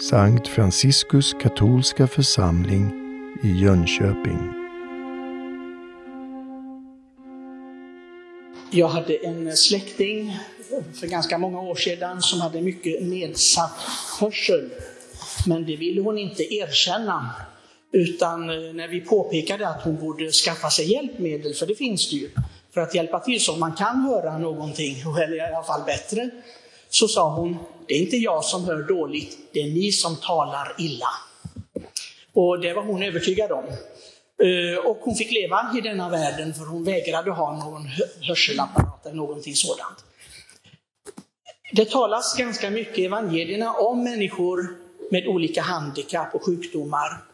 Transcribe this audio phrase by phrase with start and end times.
[0.00, 2.92] Sankt Franciskus katolska församling
[3.42, 4.52] i Jönköping.
[8.70, 10.38] Jag hade en släkting
[10.94, 13.80] för ganska många år sedan som hade mycket nedsatt
[14.20, 14.70] hörsel.
[15.46, 17.30] Men det ville hon inte erkänna.
[17.92, 22.16] Utan eh, när vi påpekade att hon borde skaffa sig hjälpmedel, för det finns det
[22.16, 22.30] ju,
[22.74, 26.30] för att hjälpa till så man kan höra någonting, eller i alla fall bättre,
[26.94, 27.56] så sa hon,
[27.88, 31.08] det är inte jag som hör dåligt, det är ni som talar illa.
[32.32, 33.64] Och det var hon övertygad om.
[34.42, 37.86] Eh, och hon fick leva i denna världen för hon vägrade ha någon
[38.20, 40.04] hörselapparat eller någonting sådant.
[41.72, 44.68] Det talas ganska mycket i evangelierna om människor
[45.10, 47.24] med olika handikapp och sjukdomar.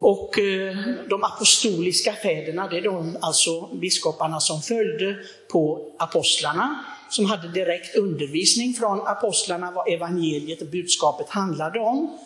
[0.00, 0.76] Och eh,
[1.08, 5.16] de apostoliska fäderna, det är de alltså biskoparna som följde
[5.52, 12.18] på apostlarna, som hade direkt undervisning från apostlarna vad evangeliet och budskapet handlade om.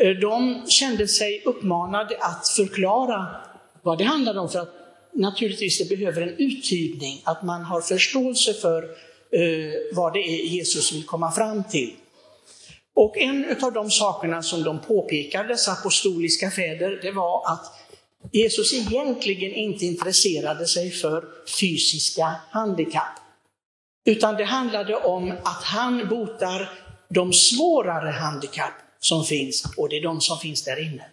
[0.00, 3.26] Eh, de kände sig uppmanade att förklara
[3.82, 4.74] vad det handlade om, för att
[5.12, 8.82] naturligtvis det behöver en uttydning, att man har förståelse för
[9.32, 11.92] eh, vad det är Jesus vill komma fram till.
[12.94, 17.80] Och en av de sakerna som de påpekade, dessa apostoliska fäder, det var att
[18.32, 21.24] Jesus egentligen inte intresserade sig för
[21.60, 23.29] fysiska handikapp.
[24.10, 26.70] Utan det handlade om att han botar
[27.08, 31.04] de svårare handikapp som finns, och det är de som finns där inne.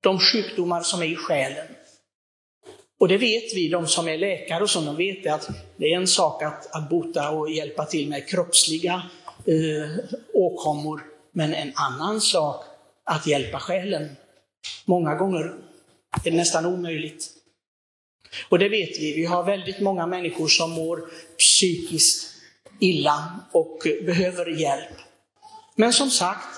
[0.00, 1.66] De sjukdomar som är i själen.
[3.00, 5.96] Och det vet vi, de som är läkare och så, de vet att det är
[5.96, 9.02] en sak att, att bota och hjälpa till med kroppsliga
[9.46, 12.64] eh, åkommor, men en annan sak
[13.04, 14.16] att hjälpa själen.
[14.84, 15.54] Många gånger
[16.16, 17.37] är det nästan omöjligt.
[18.48, 22.34] Och det vet vi, vi har väldigt många människor som mår psykiskt
[22.80, 24.98] illa och behöver hjälp.
[25.74, 26.48] Men som sagt,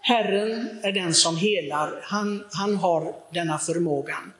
[0.00, 4.32] Herren är den som helar, han, han har denna förmågan.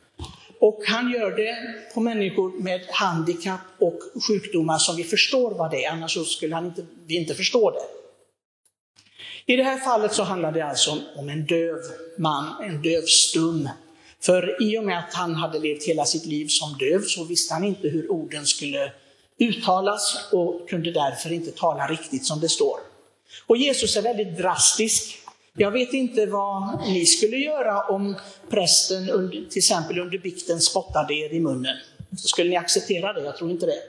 [0.61, 1.57] Och han gör det
[1.95, 6.67] på människor med handikapp och sjukdomar som vi förstår vad det är, annars skulle han
[6.67, 7.99] inte, vi inte förstå det.
[9.53, 11.79] I det här fallet så handlar det alltså om en döv
[12.19, 13.69] man, en dövstum.
[14.21, 17.55] För i och med att han hade levt hela sitt liv som döv så visste
[17.55, 18.93] han inte hur orden skulle
[19.39, 22.79] uttalas och kunde därför inte tala riktigt som det står.
[23.47, 25.19] Och Jesus är väldigt drastisk.
[25.57, 28.17] Jag vet inte vad ni skulle göra om
[28.51, 31.77] prästen under, till exempel under bikten spottade er i munnen.
[32.17, 33.25] Så skulle ni acceptera det?
[33.25, 33.83] Jag tror inte det.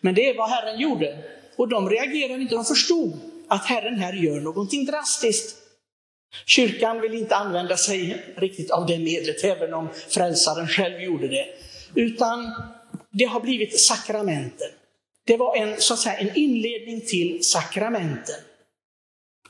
[0.00, 1.18] Men det är vad Herren gjorde.
[1.56, 3.12] Och de reagerade inte, de förstod
[3.48, 5.56] att Herren här gör någonting drastiskt.
[6.46, 11.46] Kyrkan vill inte använda sig riktigt av det medlet, även om frälsaren själv gjorde det.
[11.94, 12.52] Utan
[13.10, 14.68] det har blivit sakramenten.
[15.24, 18.36] Det var en, så att säga, en inledning till sakramenten.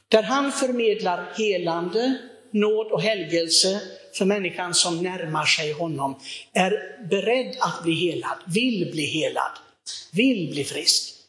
[0.08, 2.18] Där han förmedlar helande,
[2.50, 3.80] nåd och helgelse
[4.14, 6.20] för människan som närmar sig honom,
[6.52, 9.52] är beredd att bli helad, vill bli helad,
[10.12, 11.21] vill bli frisk.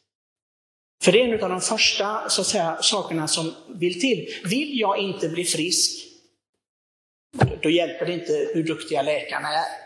[1.03, 4.27] För det är en av de första så att säga, sakerna som vill till.
[4.45, 6.05] Vill jag inte bli frisk,
[7.61, 9.83] då hjälper det inte hur duktiga läkarna är.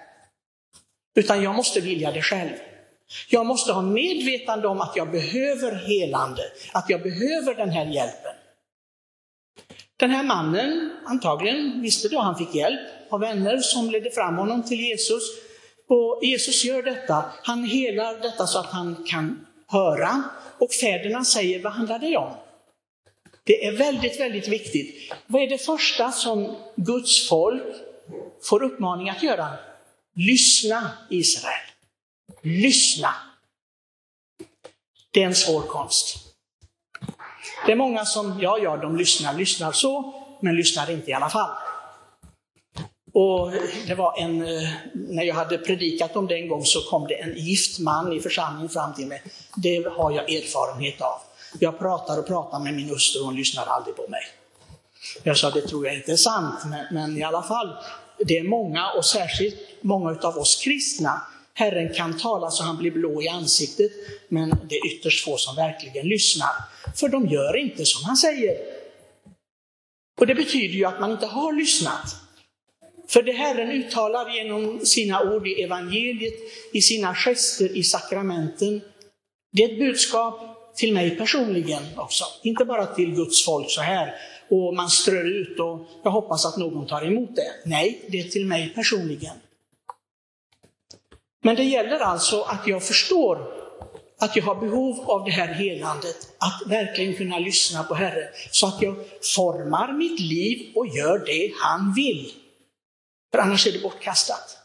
[1.15, 2.51] Utan jag måste vilja det själv.
[3.29, 8.33] Jag måste ha medvetande om att jag behöver helande, att jag behöver den här hjälpen.
[9.97, 14.63] Den här mannen, antagligen visste då han fick hjälp av vänner som ledde fram honom
[14.63, 15.23] till Jesus.
[15.89, 20.23] Och Jesus gör detta, han helar detta så att han kan höra.
[20.59, 22.33] Och fäderna säger, vad handlar det om?
[23.43, 25.13] Det är väldigt, väldigt viktigt.
[25.27, 27.63] Vad är det första som Guds folk
[28.43, 29.47] får uppmaning att göra?
[30.15, 31.67] Lyssna Israel.
[32.41, 33.13] Lyssna.
[35.11, 36.17] Det är en svår konst.
[37.65, 41.29] Det är många som, ja, ja, de lyssnar, lyssnar så, men lyssnar inte i alla
[41.29, 41.57] fall.
[43.19, 43.51] Och
[43.87, 47.13] det var en, eh, när jag hade predikat om det en gång så kom det
[47.13, 49.23] en gift man i församlingen fram till mig.
[49.55, 51.19] Det har jag erfarenhet av.
[51.59, 54.21] Jag pratar och pratar med min hustru och hon lyssnar aldrig på mig.
[55.23, 57.75] Jag sa, det tror jag inte är sant, men, men i alla fall,
[58.25, 61.21] det är många och särskilt många av oss kristna.
[61.53, 63.91] Herren kan tala så han blir blå i ansiktet,
[64.29, 66.51] men det är ytterst få som verkligen lyssnar.
[66.95, 68.57] För de gör inte som han säger.
[70.19, 72.26] Och det betyder ju att man inte har lyssnat.
[73.07, 76.33] För det Herren uttalar genom sina ord i evangeliet,
[76.73, 78.81] i sina gester, i sakramenten,
[79.51, 80.39] det är ett budskap
[80.75, 82.23] till mig personligen också.
[82.43, 84.15] Inte bara till Guds folk så här,
[84.49, 87.51] och man strör ut och jag hoppas att någon tar emot det.
[87.65, 89.35] Nej, det är till mig personligen.
[91.43, 93.57] Men det gäller alltså att jag förstår
[94.19, 98.67] att jag har behov av det här helandet, att verkligen kunna lyssna på Herren, så
[98.67, 98.95] att jag
[99.35, 102.31] formar mitt liv och gör det han vill.
[103.31, 104.57] För annars är det bortkastat.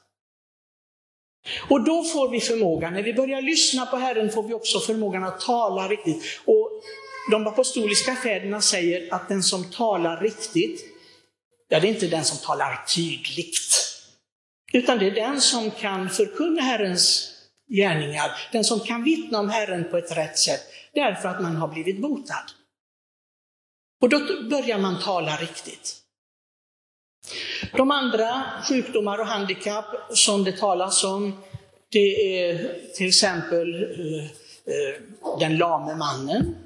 [1.71, 5.25] Och då får vi förmågan, när vi börjar lyssna på Herren får vi också förmågan
[5.25, 6.41] att tala riktigt.
[6.45, 6.71] Och
[7.31, 10.85] de apostoliska fäderna säger att den som talar riktigt,
[11.69, 13.93] ja det är inte den som talar tydligt.
[14.73, 17.29] Utan det är den som kan förkunna Herrens
[17.69, 20.63] gärningar, den som kan vittna om Herren på ett rätt sätt,
[20.95, 22.45] därför att man har blivit botad.
[24.01, 24.19] Och då
[24.51, 26.02] börjar man tala riktigt.
[27.77, 31.33] De andra sjukdomar och handikapp som det talas om,
[31.89, 34.25] det är till exempel eh,
[34.75, 36.57] eh, den lame mannen.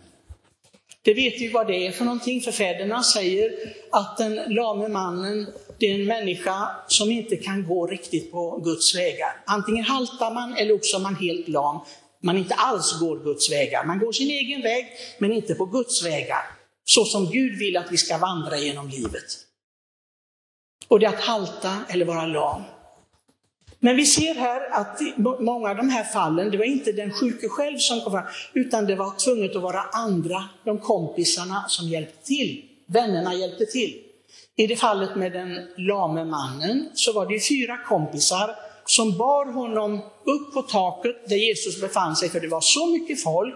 [1.03, 3.53] Det vet vi vad det är för någonting, för fäderna säger
[3.93, 5.47] att den lame mannen,
[5.79, 9.43] det är en människa som inte kan gå riktigt på Guds vägar.
[9.47, 11.81] Antingen haltar man eller också är man helt lam.
[12.23, 13.85] Man inte alls går Guds vägar.
[13.85, 14.87] Man går sin egen väg,
[15.19, 16.43] men inte på Guds vägar.
[16.85, 19.46] Så som Gud vill att vi ska vandra genom livet.
[20.89, 22.63] Och det är att halta eller vara lam.
[23.79, 25.01] Men vi ser här att
[25.39, 28.87] många av de här fallen, det var inte den sjuke själv som kom fram, utan
[28.87, 32.65] det var tvunget att vara andra, de kompisarna som hjälpte till.
[32.87, 34.03] Vännerna hjälpte till.
[34.57, 40.01] I det fallet med den lame mannen så var det fyra kompisar som bar honom
[40.25, 43.55] upp på taket där Jesus befann sig, för det var så mycket folk.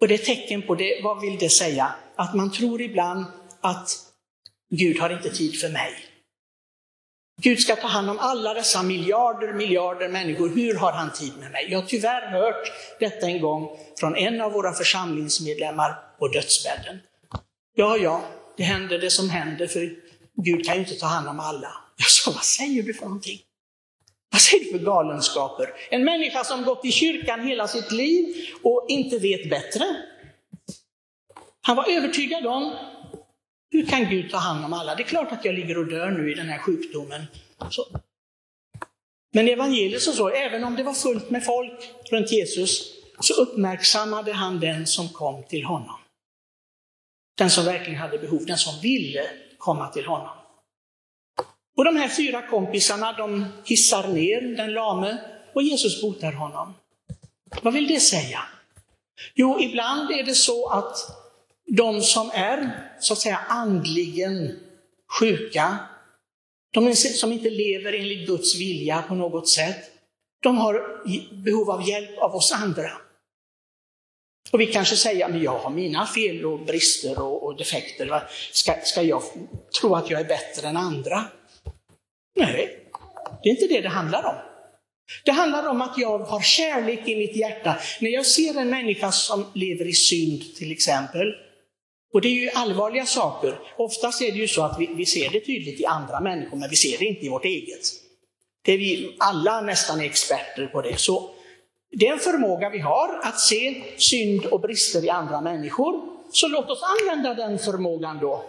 [0.00, 1.94] Och det är tecken på det, vad vill det säga?
[2.16, 3.24] Att man tror ibland
[3.60, 4.03] att
[4.76, 5.92] Gud har inte tid för mig.
[7.42, 10.48] Gud ska ta hand om alla dessa miljarder, miljarder människor.
[10.48, 11.66] Hur har han tid med mig?
[11.70, 17.00] Jag har tyvärr hört detta en gång från en av våra församlingsmedlemmar på dödsbädden.
[17.74, 18.24] Ja, ja,
[18.56, 19.96] det händer det som händer, för
[20.44, 21.70] Gud kan ju inte ta hand om alla.
[21.96, 23.40] Jag sa, vad säger du för någonting?
[24.32, 25.70] Vad säger du för galenskaper?
[25.90, 29.84] En människa som gått i kyrkan hela sitt liv och inte vet bättre.
[31.62, 32.76] Han var övertygad om
[33.74, 34.94] hur kan Gud ta hand om alla?
[34.94, 37.26] Det är klart att jag ligger och dör nu i den här sjukdomen.
[37.70, 37.86] Så.
[39.32, 44.32] Men evangeliet så, så, även om det var fullt med folk runt Jesus, så uppmärksammade
[44.32, 45.96] han den som kom till honom.
[47.38, 50.36] Den som verkligen hade behov, den som ville komma till honom.
[51.76, 55.18] Och de här fyra kompisarna, de hissar ner den lame
[55.54, 56.74] och Jesus botar honom.
[57.62, 58.40] Vad vill det säga?
[59.34, 61.23] Jo, ibland är det så att
[61.66, 64.58] de som är så att säga andligen
[65.20, 65.78] sjuka,
[66.72, 69.90] de som inte lever enligt Guds vilja på något sätt,
[70.42, 71.02] de har
[71.44, 72.90] behov av hjälp av oss andra.
[74.52, 78.22] Och vi kanske säger, men jag har mina fel och brister och, och defekter.
[78.52, 79.22] Ska, ska jag
[79.80, 81.24] tro att jag är bättre än andra?
[82.36, 82.78] Nej,
[83.42, 84.34] det är inte det det handlar om.
[85.24, 87.78] Det handlar om att jag har kärlek i mitt hjärta.
[88.00, 91.34] När jag ser en människa som lever i synd till exempel,
[92.14, 93.58] och det är ju allvarliga saker.
[93.76, 96.70] Oftast är det ju så att vi, vi ser det tydligt i andra människor, men
[96.70, 97.80] vi ser det inte i vårt eget.
[98.64, 101.00] Det är vi alla nästan experter på det.
[101.00, 101.30] Så
[101.90, 106.02] det är en förmåga vi har att se synd och brister i andra människor.
[106.32, 108.44] Så låt oss använda den förmågan då.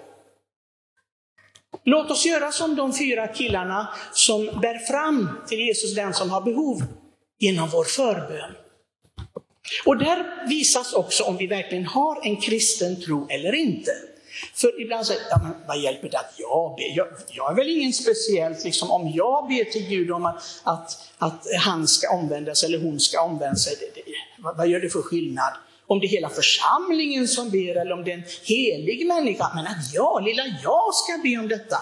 [1.84, 6.42] Låt oss göra som de fyra killarna som bär fram till Jesus den som har
[6.42, 6.84] behov
[7.40, 8.65] genom vår förbön.
[9.86, 13.92] Och där visas också om vi verkligen har en kristen tro eller inte.
[14.54, 16.98] För ibland säger ja, men vad hjälper det att jag ber?
[16.98, 21.12] Jag, jag är väl ingen speciellt, liksom, om jag ber till Gud om att, att,
[21.18, 24.80] att han ska omvända sig eller hon ska omvända sig, det, det, vad, vad gör
[24.80, 25.54] det för skillnad?
[25.88, 29.52] Om det är hela församlingen som ber eller om det är en helig människa.
[29.56, 31.78] Men att jag, lilla jag, ska be om detta,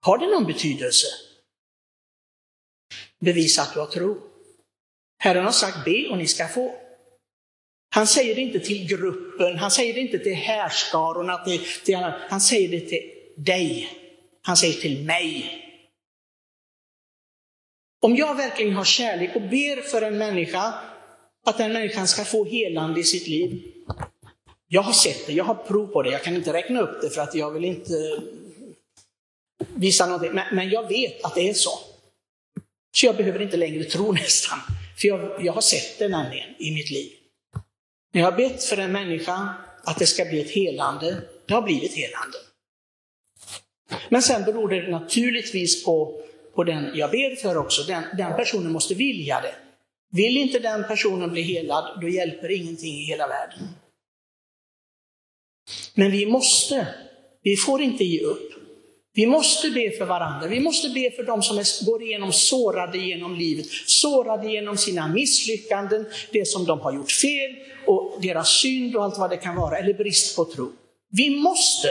[0.00, 1.06] har det någon betydelse?
[3.20, 4.16] Bevisa att du har tro.
[5.18, 6.74] Herren har sagt be och ni ska få.
[7.94, 11.96] Han säger det inte till gruppen, han säger det inte till härskarorna, till, till
[12.28, 13.88] han säger det till dig.
[14.42, 15.60] Han säger till mig.
[18.02, 20.74] Om jag verkligen har kärlek och ber för en människa,
[21.46, 23.62] att den människan ska få helande i sitt liv.
[24.68, 27.10] Jag har sett det, jag har prov på det, jag kan inte räkna upp det
[27.10, 28.22] för att jag vill inte
[29.74, 31.78] visa någonting, men, men jag vet att det är så.
[32.96, 34.58] Så jag behöver inte längre tro nästan,
[35.00, 37.12] för jag, jag har sett det nämligen i mitt liv.
[38.14, 39.54] När jag har bett för en människa
[39.84, 42.38] att det ska bli ett helande, det har blivit helande.
[44.08, 46.22] Men sen beror det naturligtvis på,
[46.54, 47.82] på den jag ber för också.
[47.82, 49.54] Den, den personen måste vilja det.
[50.10, 53.68] Vill inte den personen bli helad, då hjälper ingenting i hela världen.
[55.94, 56.94] Men vi måste,
[57.42, 58.53] vi får inte ge upp.
[59.14, 60.48] Vi måste be för varandra.
[60.48, 65.08] Vi måste be för dem som är, går igenom sårade genom livet, sårade genom sina
[65.08, 67.56] misslyckanden, det som de har gjort fel
[67.86, 70.72] och deras synd och allt vad det kan vara, eller brist på tro.
[71.10, 71.88] Vi måste.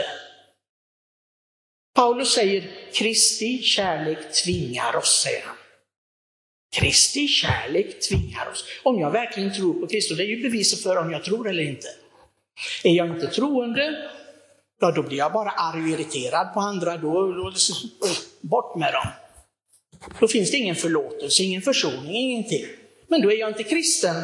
[1.94, 5.56] Paulus säger Kristi kärlek tvingar oss, säger han.
[6.76, 8.64] Kristi kärlek tvingar oss.
[8.82, 11.62] Om jag verkligen tror på Kristus, det är ju beviset för om jag tror eller
[11.62, 11.88] inte.
[12.84, 14.10] Är jag inte troende,
[14.84, 17.52] ja då blir jag bara arg och irriterad på andra, då, då
[18.40, 19.06] bort med dem.
[20.20, 22.66] Då finns det ingen förlåtelse, ingen försoning, ingenting.
[23.08, 24.16] Men då är jag inte kristen.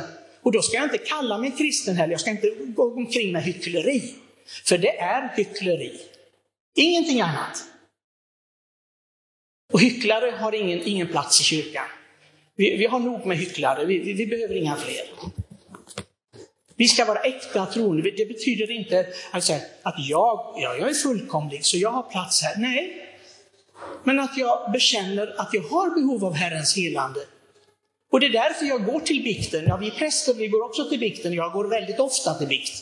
[0.43, 3.43] Och då ska jag inte kalla mig kristen heller, jag ska inte gå omkring med
[3.43, 4.15] hyckleri.
[4.65, 6.01] För det är hyckleri.
[6.77, 7.65] Ingenting annat.
[9.73, 11.87] Och hycklare har ingen, ingen plats i kyrkan.
[12.57, 15.33] Vi, vi har nog med hycklare, vi, vi, vi behöver inga fler.
[16.81, 18.11] Vi ska vara äkta troende.
[18.11, 22.55] Det betyder inte alltså, att jag, ja, jag är fullkomlig så jag har plats här.
[22.57, 22.97] Nej.
[24.05, 27.21] Men att jag bekänner att jag har behov av Herrens helande.
[28.13, 29.65] Och det är därför jag går till bikten.
[29.67, 31.33] Ja, vi präster vi går också till bikten.
[31.33, 32.73] Jag går väldigt ofta till bikt.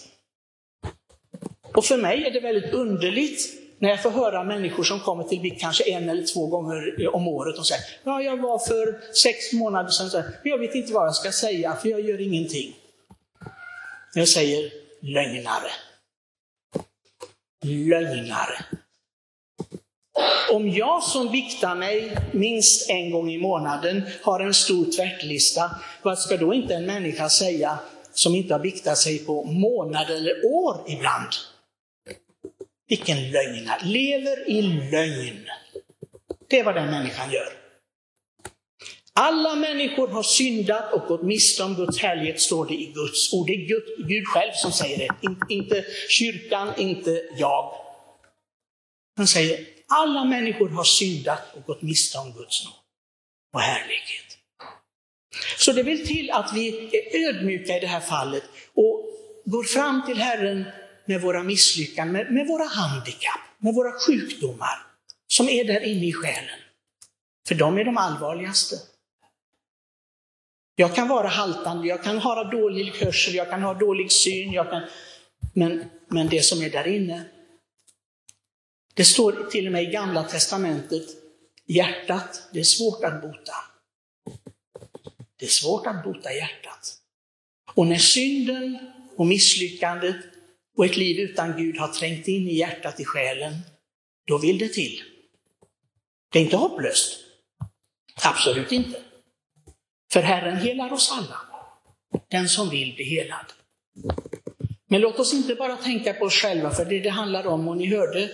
[1.74, 3.40] Och för mig är det väldigt underligt
[3.78, 7.28] när jag får höra människor som kommer till bikt kanske en eller två gånger om
[7.28, 11.06] året och säger ja, jag var för sex månader sedan, men jag vet inte vad
[11.06, 12.74] jag ska säga för jag gör ingenting.
[14.14, 15.70] Jag säger lögnare.
[17.64, 18.64] Lögnare.
[20.52, 25.70] Om jag som viktar mig minst en gång i månaden har en stor tvättlista,
[26.02, 27.78] vad ska då inte en människa säga
[28.12, 31.28] som inte har viktat sig på månader eller år ibland?
[32.88, 35.46] Vilken lögnare, lever i lögn.
[36.48, 37.67] Det är vad den människan gör.
[39.20, 43.46] Alla människor har syndat och gått miste om Guds härlighet, står det i Guds ord.
[43.46, 47.74] Det är Gud, Gud själv som säger det, inte kyrkan, inte jag.
[49.16, 52.74] Han säger, alla människor har syndat och gått miste om Guds nåd
[53.54, 54.38] och härlighet.
[55.58, 58.44] Så det vill till att vi är ödmjuka i det här fallet
[58.74, 59.10] och
[59.44, 60.64] går fram till Herren
[61.06, 64.86] med våra misslyckanden, med, med våra handikapp, med våra sjukdomar
[65.28, 66.60] som är där inne i själen.
[67.48, 68.76] För de är de allvarligaste.
[70.80, 74.70] Jag kan vara haltande, jag kan ha dålig hörsel, jag kan ha dålig syn, jag
[74.70, 74.82] kan...
[75.54, 77.24] Men, men det som är där inne,
[78.94, 81.06] det står till och med i Gamla Testamentet,
[81.66, 83.52] hjärtat, det är svårt att bota.
[85.36, 86.94] Det är svårt att bota hjärtat.
[87.74, 88.78] Och när synden
[89.16, 90.16] och misslyckandet
[90.76, 93.54] och ett liv utan Gud har trängt in i hjärtat, i själen,
[94.26, 95.02] då vill det till.
[96.32, 97.18] Det är inte hopplöst.
[98.24, 99.07] Absolut inte.
[100.12, 101.40] För Herren helar oss alla,
[102.28, 103.46] den som vill bli helad.
[104.88, 107.76] Men låt oss inte bara tänka på oss själva, för det det handlar om, och
[107.76, 108.30] ni hörde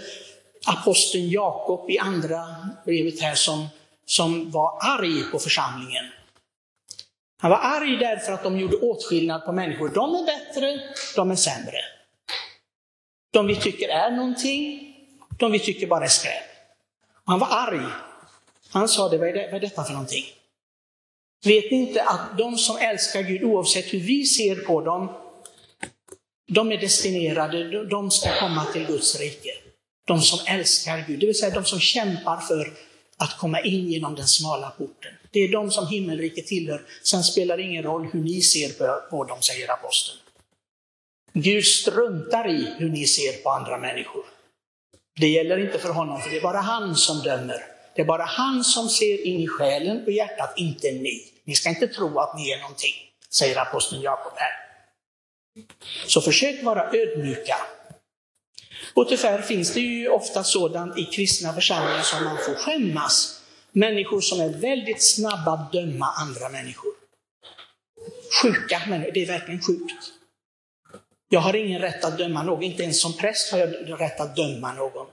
[0.66, 3.66] aposteln Jakob i andra brevet här som,
[4.06, 6.04] som var arg på församlingen.
[7.40, 9.88] Han var arg därför att de gjorde åtskillnad på människor.
[9.88, 10.80] De är bättre,
[11.16, 11.78] de är sämre.
[13.30, 14.94] De vi tycker är någonting,
[15.38, 16.44] de vi tycker bara är skräp.
[17.24, 17.86] Han var arg.
[18.70, 20.24] Han sa det, vad är, det, vad är detta för någonting?
[21.44, 25.12] Vet ni inte att de som älskar Gud, oavsett hur vi ser på dem,
[26.48, 29.50] de är destinerade, de ska komma till Guds rike.
[30.06, 32.72] De som älskar Gud, det vill säga de som kämpar för
[33.16, 35.12] att komma in genom den smala porten.
[35.30, 36.82] Det är de som himmelriket tillhör.
[37.02, 38.68] Sen spelar det ingen roll hur ni ser
[39.10, 40.18] på dem, säger aposteln.
[41.32, 44.24] Gud struntar i hur ni ser på andra människor.
[45.20, 47.66] Det gäller inte för honom, för det är bara han som dömer.
[47.94, 51.33] Det är bara han som ser in i själen och hjärtat, inte ni.
[51.44, 52.94] Ni ska inte tro att ni är någonting,
[53.30, 54.52] säger aposteln Jakob här.
[56.06, 57.56] Så försök vara ödmjuka.
[58.94, 63.40] Och tyvärr finns det ju ofta sådant i kristna församlingar som man får skämmas.
[63.72, 66.92] Människor som är väldigt snabba att döma andra människor.
[68.42, 70.12] Sjuka människor, det är verkligen sjukt.
[71.28, 74.36] Jag har ingen rätt att döma någon, inte ens som präst har jag rätt att
[74.36, 75.06] döma någon.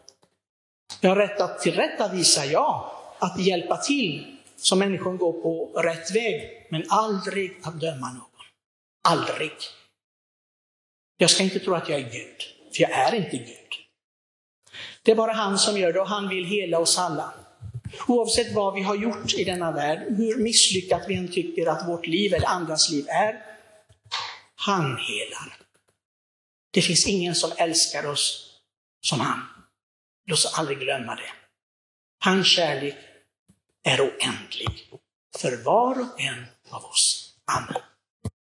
[1.02, 6.68] Jag har rätt att tillrättavisa, ja, att hjälpa till så människan går på rätt väg,
[6.72, 8.46] men aldrig att döma någon.
[9.03, 9.51] Aldrig.
[11.18, 12.41] Jag ska inte tro att jag är Gud,
[12.75, 13.58] för jag är inte Gud.
[15.03, 17.34] Det är bara han som gör det och han vill hela oss alla.
[18.08, 22.08] Oavsett vad vi har gjort i denna värld, hur misslyckat vi än tycker att vårt
[22.08, 23.46] liv eller andras liv är,
[24.56, 25.58] han helar.
[26.74, 28.56] Det finns ingen som älskar oss
[29.01, 29.39] som han.
[30.25, 31.32] Låt oss aldrig glömma det.
[32.24, 32.96] Hans kärlek
[33.84, 34.90] är oändlig
[35.38, 37.36] för var och en av oss.
[37.46, 37.82] Amen.